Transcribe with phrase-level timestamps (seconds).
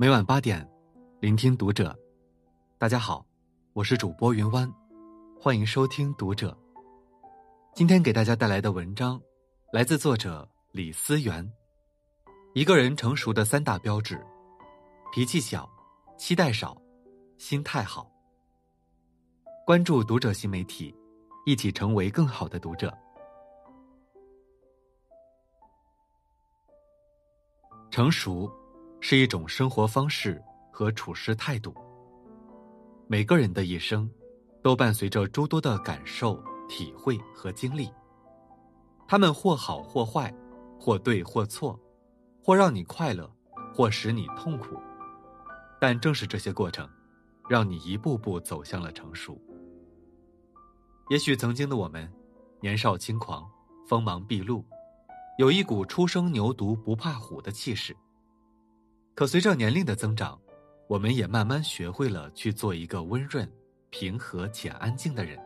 [0.00, 0.64] 每晚八点，
[1.18, 1.92] 聆听读者。
[2.78, 3.26] 大家好，
[3.72, 4.72] 我是主播云湾，
[5.40, 6.56] 欢迎收听读者。
[7.74, 9.20] 今天给大家带来的文章，
[9.72, 11.44] 来自作者李思源。
[12.54, 14.24] 一个人成熟的三大标志：
[15.12, 15.68] 脾气小，
[16.16, 16.80] 期待少，
[17.36, 18.08] 心态好。
[19.66, 20.94] 关注读者新媒体，
[21.44, 22.96] 一起成为更好的读者。
[27.90, 28.48] 成熟
[29.00, 31.74] 是一种生活方式和处事态度。
[33.06, 34.10] 每个人的一生，
[34.62, 37.90] 都伴随着诸多的感受、体会和经历。
[39.06, 40.34] 他们或好或坏，
[40.78, 41.78] 或对或错，
[42.42, 43.30] 或让你快乐，
[43.74, 44.78] 或使你痛苦。
[45.80, 46.88] 但正是这些过程，
[47.48, 49.40] 让你一步步走向了成熟。
[51.08, 52.12] 也许曾经的我们，
[52.60, 53.48] 年少轻狂，
[53.86, 54.62] 锋芒毕露。
[55.38, 57.96] 有一股初生牛犊不怕虎的气势。
[59.18, 60.40] 可随着年龄的增长，
[60.86, 63.50] 我们也慢慢学会了去做一个温润、
[63.90, 65.36] 平和且安静的人。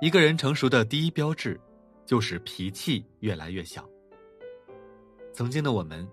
[0.00, 1.60] 一个人成熟的第一标志，
[2.06, 3.84] 就是脾气越来越小。
[5.32, 6.08] 曾经的我们，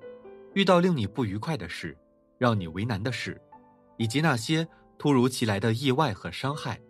[0.56, 1.96] 遇到令你不愉快的事、
[2.40, 3.40] 让你为难的事，
[3.98, 6.82] 以及那些突如其来的意外和伤害，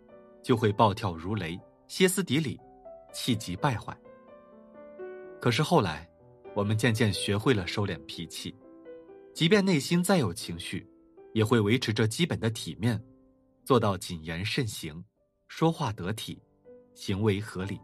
[0.41, 1.59] 就会暴跳如雷、
[1.89, 2.57] 歇斯底里、
[3.11, 3.93] 气急败坏。
[5.41, 6.09] 可是后来，
[6.53, 8.55] 我们渐渐学会了收敛脾气，
[9.36, 10.89] 即便内心再有情绪，
[11.33, 13.03] 也会维持着基本的体面，
[13.66, 15.03] 做到谨言慎行，
[15.50, 16.42] 说话得体，
[16.94, 17.77] 行为合理。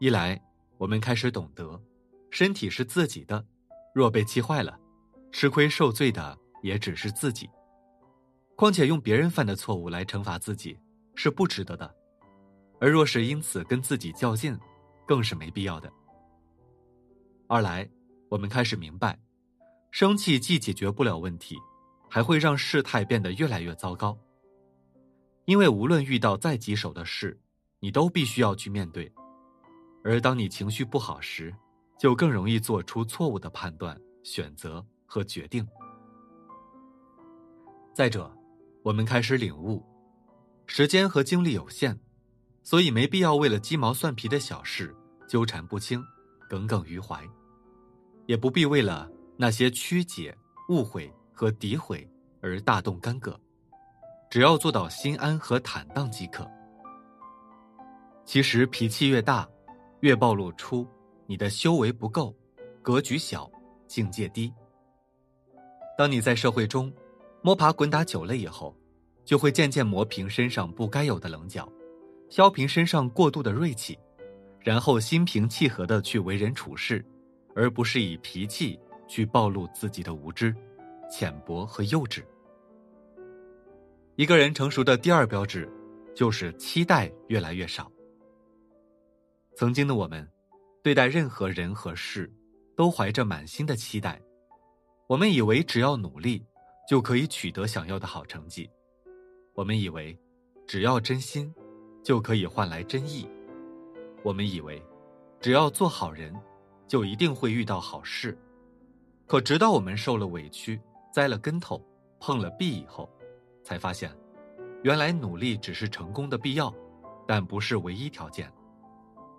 [0.00, 0.42] 一来，
[0.78, 1.80] 我们开始懂得，
[2.28, 3.46] 身体是自己的，
[3.94, 4.76] 若被气坏了，
[5.30, 7.48] 吃亏受罪的也只是自己。
[8.56, 10.76] 况且用别人犯的错误来惩罚自己，
[11.14, 11.94] 是不值得的。
[12.80, 14.58] 而若是因此跟自己较劲，
[15.06, 15.88] 更是没必要的。
[17.46, 17.88] 二来，
[18.28, 19.16] 我们开始明白，
[19.94, 21.56] 生气既解决不了问题，
[22.10, 24.18] 还会让事态变得越来越糟糕。
[25.44, 27.40] 因为无论遇到再棘手的事，
[27.78, 29.08] 你都必须要去面对，
[30.02, 31.54] 而当你情绪不好时，
[31.96, 35.64] 就更容易做出错误的判断、选择和决定。
[37.94, 38.36] 再者，
[38.82, 39.80] 我们开始领悟，
[40.66, 41.96] 时间和精力有限。
[42.64, 44.92] 所以没必要为了鸡毛蒜皮的小事
[45.28, 46.04] 纠缠不清、
[46.48, 47.22] 耿耿于怀，
[48.26, 50.36] 也不必为了那些曲解、
[50.68, 52.08] 误会和诋毁
[52.40, 53.38] 而大动干戈，
[54.30, 56.48] 只要做到心安和坦荡即可。
[58.24, 59.48] 其实脾气越大，
[60.00, 60.86] 越暴露出
[61.26, 62.34] 你的修为不够、
[62.80, 63.50] 格局小、
[63.86, 64.52] 境界低。
[65.98, 66.92] 当你在社会中
[67.42, 68.76] 摸爬滚打久了以后，
[69.24, 71.70] 就会渐渐磨平身上不该有的棱角。
[72.30, 73.96] 削平身上过度的锐气，
[74.58, 77.04] 然后心平气和的去为人处事，
[77.54, 80.54] 而不是以脾气去暴露自己的无知、
[81.10, 82.22] 浅薄和幼稚。
[84.16, 85.68] 一个人成熟的第二标志，
[86.14, 87.90] 就是期待越来越少。
[89.56, 90.28] 曾经的我们，
[90.82, 92.32] 对待任何人和事，
[92.76, 94.20] 都怀着满心的期待，
[95.06, 96.44] 我们以为只要努力，
[96.88, 98.70] 就可以取得想要的好成绩，
[99.54, 100.18] 我们以为，
[100.66, 101.52] 只要真心。
[102.04, 103.26] 就可以换来真意。
[104.22, 104.78] 我们以为，
[105.40, 106.38] 只要做好人，
[106.86, 108.36] 就一定会遇到好事。
[109.26, 110.80] 可直到我们受了委屈、
[111.12, 111.82] 栽了跟头、
[112.20, 113.08] 碰了壁以后，
[113.62, 114.14] 才发现，
[114.82, 116.72] 原来努力只是成功的必要，
[117.26, 118.52] 但不是唯一条件。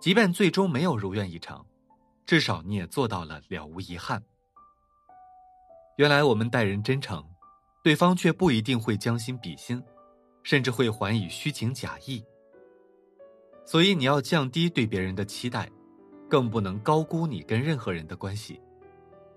[0.00, 1.64] 即便最终没有如愿以偿，
[2.26, 4.22] 至少你也做到了了无遗憾。
[5.96, 7.24] 原来我们待人真诚，
[7.82, 9.82] 对方却不一定会将心比心，
[10.42, 12.22] 甚至会还以虚情假意。
[13.64, 15.70] 所以你要降低对别人的期待，
[16.28, 18.60] 更不能高估你跟任何人的关系，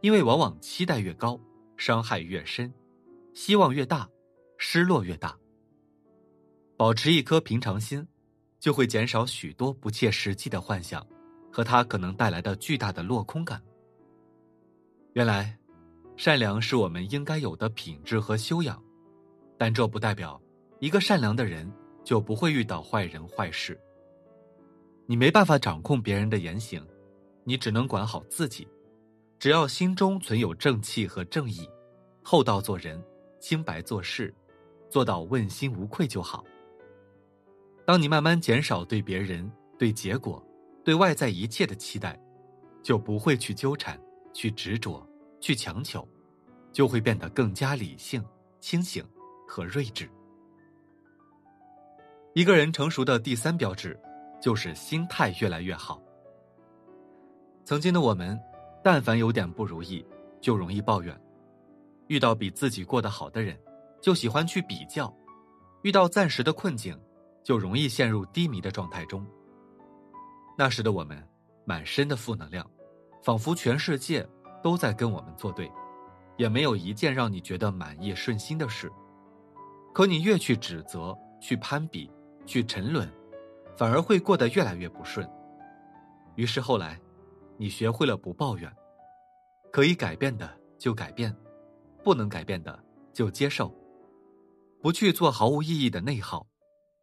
[0.02, 1.40] 因为往往期待越高，
[1.76, 2.74] 伤害越深，
[3.34, 4.10] 希望越大，
[4.58, 5.38] 失落越大。
[6.78, 8.08] 保持一颗平常心，
[8.60, 11.06] 就会减少许多不切实际的幻想，
[11.52, 13.62] 和它可能带来的巨大的落空感。
[15.14, 15.58] 原来，
[16.16, 18.82] 善良是我们应该有的品质和修养，
[19.58, 20.42] 但这不代表
[20.80, 21.70] 一个善良的人
[22.06, 23.78] 就不会遇到坏人坏事。
[25.06, 26.82] 你没办法掌控别人的言行，
[27.44, 28.66] 你只能管好自己。
[29.40, 31.68] 只要心中存有正气和正义，
[32.22, 33.02] 厚道做人，
[33.40, 34.34] 清白做事，
[34.90, 36.44] 做到问心无愧就好。
[37.86, 40.46] 当你慢慢减少对别人、对结果、
[40.84, 42.20] 对外在一切的期待，
[42.84, 44.00] 就不会去纠缠、
[44.34, 45.08] 去执着、
[45.40, 46.06] 去强求，
[46.74, 48.24] 就会变得更加理性、
[48.60, 49.04] 清醒
[49.48, 50.10] 和睿智。
[52.34, 54.00] 一个人成熟的第三标志。
[54.42, 56.02] 就是心态越来越好。
[57.66, 58.40] 曾经的我们，
[58.84, 60.06] 但凡有点不如意，
[60.40, 61.20] 就容易抱怨，
[62.08, 63.60] 遇到比自己过得好的人，
[64.02, 65.14] 就喜欢去比较；
[65.84, 66.98] 遇到暂时的困境，
[67.44, 69.26] 就容易陷入低迷的状态中。
[70.58, 71.22] 那时的我们，
[71.66, 72.66] 满身的负能量，
[73.22, 74.28] 仿佛全世界
[74.64, 75.72] 都在跟我们作对，
[76.38, 78.92] 也没有一件让你觉得满意顺心的事。
[79.94, 82.10] 可你越去指责、去攀比、
[82.46, 83.10] 去沉沦，
[83.76, 85.30] 反而会过得越来越不顺。
[86.36, 87.00] 于是后来，
[87.62, 88.74] 你学会了不抱怨，
[89.70, 91.36] 可以改变的就改变。
[92.02, 93.70] 不能改变的就接受，
[94.82, 96.48] 不去做毫无意义的内耗，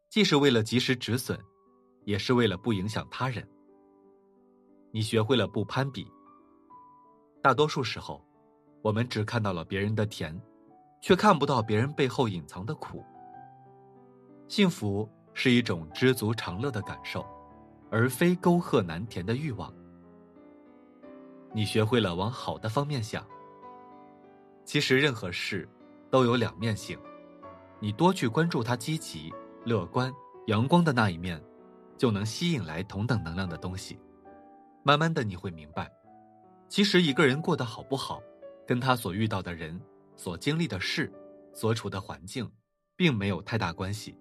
[0.08, 1.38] 既是为了及时止损，
[2.06, 3.47] 也是为了不影响他人。
[4.93, 6.11] 你学会了不攀比。
[7.43, 8.26] 大多数时候，
[8.81, 10.41] 我们只看到了别人的甜，
[11.03, 13.05] 却看不到别人背后隐藏的苦。
[14.49, 17.23] 幸福是一种知足常乐的感受，
[17.91, 19.70] 而非沟壑难填的欲望。
[21.56, 23.26] 你学会了往好的方面想。
[24.67, 25.67] 其实任何事
[26.11, 26.99] 都有两面性，
[27.81, 29.32] 你多去关注它积极、
[29.64, 30.12] 乐观、
[30.49, 31.43] 阳光的那一面，
[31.97, 33.99] 就能吸引来同等能量的东西。
[34.82, 35.91] 慢慢的你会明白，
[36.69, 38.20] 其实一个人过得好不好，
[38.67, 39.81] 跟他所遇到的人、
[40.14, 41.11] 所经历的事、
[41.55, 42.47] 所处的环境，
[42.97, 44.14] 并没有太大关系，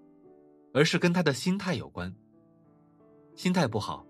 [0.73, 2.15] 而是跟他的心态有关。
[3.35, 4.07] 心态不好，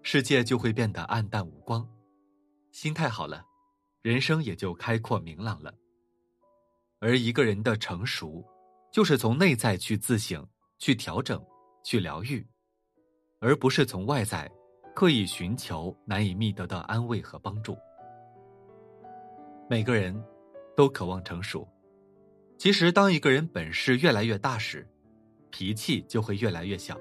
[0.00, 1.86] 世界就会变得暗淡无光；
[2.72, 3.46] 心态好了。
[4.02, 5.72] 人生也就开阔明朗了。
[6.98, 8.44] 而一个人的成熟，
[8.92, 10.44] 就是从内在去自省、
[10.78, 11.40] 去调整、
[11.84, 12.44] 去疗愈，
[13.38, 14.50] 而不是从外在
[14.92, 17.78] 刻意寻求难以觅得的安慰和帮助。
[19.70, 20.20] 每个人
[20.76, 21.68] 都渴望成熟，
[22.58, 24.84] 其实当一个人本事越来越大时，
[25.50, 26.98] 脾气就会越来越小，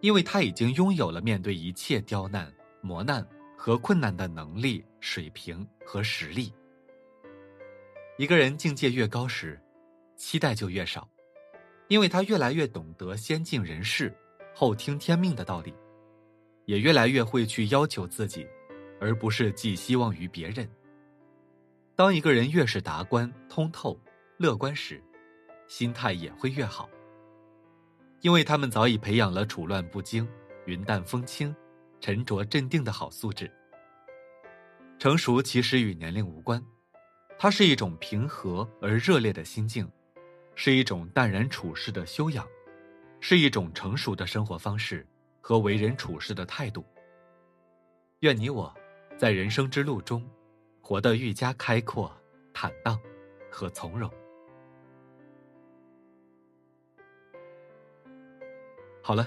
[0.00, 2.50] 因为他已经拥有了面对一切刁难、
[2.80, 3.26] 磨难。
[3.56, 6.52] 和困难的能力、水平和实力。
[8.18, 9.60] 一个人境界越高时，
[10.16, 11.08] 期待就越少，
[11.88, 14.14] 因为他越来越懂得先敬人事，
[14.54, 15.74] 后听天命的道理，
[16.64, 18.46] 也越来越会去要求自己，
[19.00, 20.68] 而不是寄希望于别人。
[21.94, 23.98] 当一个人越是达观、通透、
[24.38, 25.02] 乐观时，
[25.66, 26.88] 心态也会越好，
[28.20, 30.26] 因为他们早已培养了处乱不惊、
[30.66, 31.54] 云淡风轻。
[32.06, 33.50] 沉着镇定的好素质。
[34.96, 36.64] 成熟其实与年龄无关，
[37.36, 39.90] 它是一种平和而热烈的心境，
[40.54, 42.46] 是一种淡然处世的修养，
[43.18, 45.04] 是一种成熟的生活方式
[45.40, 46.86] 和为人处事的态度。
[48.20, 48.72] 愿你我，
[49.18, 50.24] 在人生之路中，
[50.80, 52.16] 活得愈加开阔、
[52.54, 52.96] 坦荡
[53.50, 54.08] 和从容。
[59.02, 59.26] 好了。